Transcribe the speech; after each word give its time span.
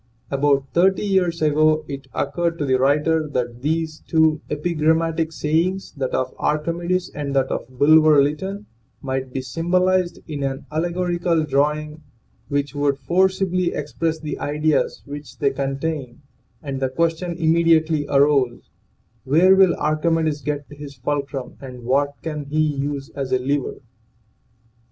About 0.31 0.65
thirty 0.73 1.03
years 1.03 1.43
ago 1.43 1.85
it 1.87 2.07
occurred 2.11 2.57
to 2.57 2.65
the 2.65 2.79
writer 2.79 3.27
that 3.29 3.61
these 3.61 3.99
two 4.07 4.41
epigrammatic 4.49 5.31
sayings 5.31 5.91
that 5.91 6.09
of 6.15 6.33
Archimedes 6.39 7.11
and 7.13 7.35
that 7.35 7.51
of 7.51 7.67
Bulwer 7.69 8.19
Lytton 8.19 8.65
might 9.03 9.31
be 9.31 9.43
symbolized 9.43 10.17
in 10.27 10.41
an 10.41 10.65
alle 10.71 10.89
gorical 10.89 11.47
drawing 11.47 12.01
which 12.47 12.73
would 12.73 12.97
forcibly 12.97 13.73
express 13.75 14.19
the 14.19 14.39
ideas 14.39 15.03
which 15.05 15.37
they 15.37 15.51
contain, 15.51 16.23
and 16.63 16.79
the 16.79 16.89
question 16.89 17.37
immediately 17.37 18.07
arose 18.09 18.71
Where 19.23 19.55
will 19.55 19.75
Archimedes 19.75 20.41
get 20.41 20.65
his 20.71 20.95
fulcrum 20.95 21.57
and 21.61 21.83
what 21.83 22.15
can 22.23 22.45
he 22.45 22.59
use 22.61 23.09
as 23.11 23.31
a 23.31 23.37
lever? 23.37 23.75